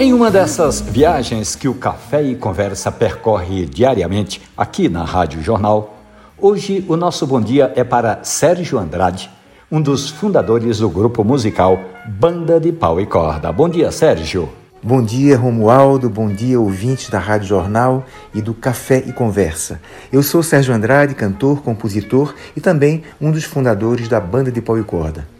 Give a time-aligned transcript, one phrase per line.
[0.00, 5.98] Em uma dessas viagens que o Café e Conversa percorre diariamente aqui na Rádio Jornal,
[6.38, 9.28] hoje o nosso bom dia é para Sérgio Andrade,
[9.68, 13.50] um dos fundadores do grupo musical Banda de Pau e Corda.
[13.50, 14.48] Bom dia, Sérgio.
[14.80, 16.08] Bom dia, Romualdo.
[16.08, 19.80] Bom dia, ouvintes da Rádio Jornal e do Café e Conversa.
[20.12, 24.78] Eu sou Sérgio Andrade, cantor, compositor e também um dos fundadores da Banda de Pau
[24.78, 25.37] e Corda.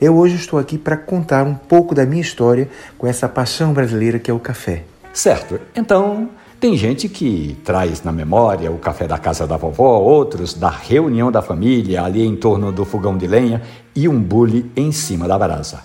[0.00, 4.18] Eu hoje estou aqui para contar um pouco da minha história com essa paixão brasileira
[4.18, 4.84] que é o café.
[5.12, 5.60] Certo.
[5.76, 6.28] Então,
[6.58, 11.30] tem gente que traz na memória o café da casa da vovó, outros da reunião
[11.30, 13.62] da família ali em torno do fogão de lenha
[13.94, 15.80] e um bule em cima da brasa.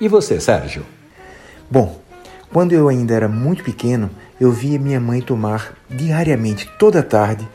[0.00, 0.84] E você, Sérgio?
[1.70, 2.00] Bom,
[2.52, 4.08] quando eu ainda era muito pequeno,
[4.40, 7.48] eu via minha mãe tomar diariamente, toda tarde,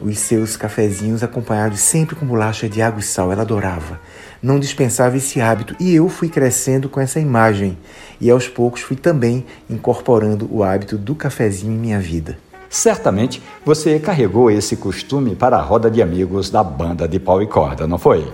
[0.00, 3.32] os seus cafezinhos acompanhados sempre com bolacha de água e sal.
[3.32, 4.00] Ela adorava.
[4.42, 7.78] Não dispensava esse hábito e eu fui crescendo com essa imagem
[8.20, 12.38] e aos poucos fui também incorporando o hábito do cafezinho em minha vida.
[12.68, 17.46] Certamente você carregou esse costume para a roda de amigos da banda de pau e
[17.46, 18.30] corda, não foi?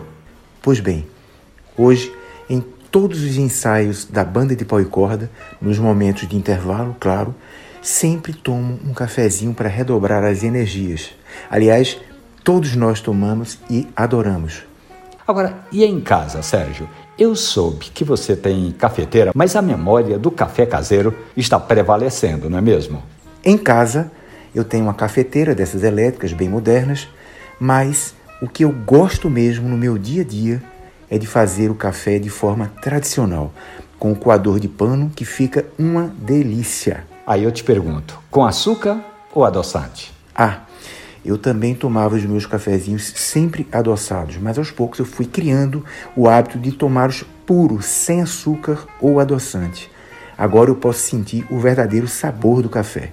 [0.60, 1.06] Pois bem,
[1.76, 2.12] hoje,
[2.48, 7.34] em todos os ensaios da banda de pau e corda, nos momentos de intervalo, claro,
[7.82, 11.10] sempre tomo um cafezinho para redobrar as energias.
[11.50, 11.98] Aliás,
[12.44, 14.62] todos nós tomamos e adoramos.
[15.26, 16.88] Agora, e em casa, Sérgio?
[17.18, 22.58] Eu soube que você tem cafeteira, mas a memória do café caseiro está prevalecendo, não
[22.58, 23.02] é mesmo?
[23.44, 24.10] Em casa,
[24.54, 27.08] eu tenho uma cafeteira dessas elétricas bem modernas,
[27.60, 30.62] mas o que eu gosto mesmo no meu dia a dia
[31.10, 33.52] é de fazer o café de forma tradicional,
[33.98, 37.11] com o coador de pano que fica uma delícia.
[37.26, 39.00] Aí eu te pergunto, com açúcar
[39.32, 40.12] ou adoçante?
[40.34, 40.60] Ah,
[41.24, 45.84] eu também tomava os meus cafezinhos sempre adoçados, mas aos poucos eu fui criando
[46.16, 49.88] o hábito de tomá-los puros, sem açúcar ou adoçante.
[50.36, 53.10] Agora eu posso sentir o verdadeiro sabor do café.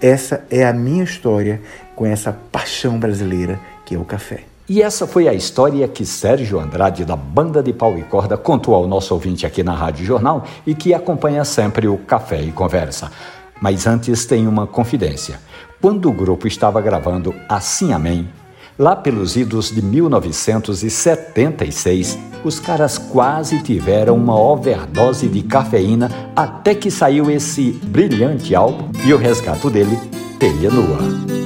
[0.00, 1.60] Essa é a minha história
[1.96, 4.44] com essa paixão brasileira que é o café.
[4.68, 8.74] E essa foi a história que Sérgio Andrade, da Banda de Pau e Corda, contou
[8.74, 13.10] ao nosso ouvinte aqui na Rádio Jornal e que acompanha sempre o Café e Conversa.
[13.60, 15.38] Mas antes tem uma confidência.
[15.80, 18.28] Quando o grupo estava gravando Assim Amém,
[18.78, 26.90] lá pelos idos de 1976, os caras quase tiveram uma overdose de cafeína até que
[26.90, 29.98] saiu esse brilhante álbum e o resgato dele,
[30.38, 31.37] Telha Nua.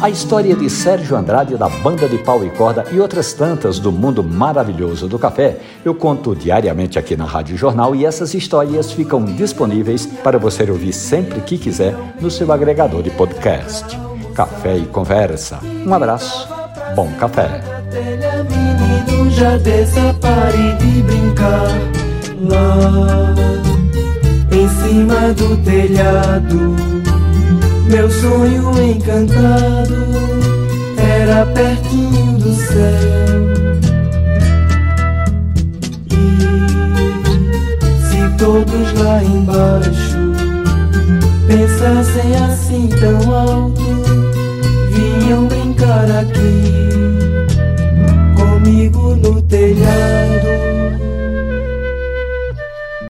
[0.00, 3.90] A história de Sérgio Andrade da banda de pau e corda e outras tantas do
[3.90, 9.24] mundo maravilhoso do café eu conto diariamente aqui na Rádio Jornal e essas histórias ficam
[9.24, 13.98] disponíveis para você ouvir sempre que quiser no seu agregador de podcast.
[14.36, 15.58] Café e Conversa.
[15.84, 16.48] Um abraço,
[16.94, 17.60] bom café.
[22.40, 23.34] Lá
[24.52, 27.07] em cima do telhado
[27.88, 29.96] meu sonho encantado
[30.98, 33.48] era pertinho do céu.
[36.10, 36.26] E
[38.04, 40.18] se todos lá embaixo
[41.46, 43.82] pensassem assim tão alto,
[44.90, 47.08] vinham brincar aqui
[48.36, 49.40] comigo no